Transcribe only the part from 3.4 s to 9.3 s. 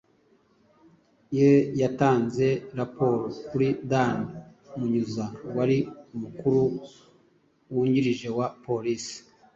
kuri Dan Munyuza wari umukuru wungirije wa polisi,